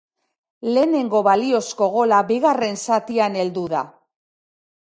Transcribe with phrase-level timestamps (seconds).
[0.77, 3.85] Lehenengo baliozko gola bigarren zatian heldu da.